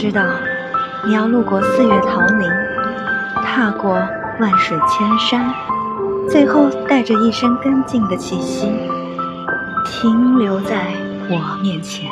[0.00, 0.22] 知道
[1.04, 2.48] 你要路过四月桃林
[3.42, 3.94] 踏过
[4.38, 5.52] 万水千山
[6.30, 8.70] 最后带着一身干净的气息
[9.84, 10.92] 停留在
[11.28, 12.08] 我面前。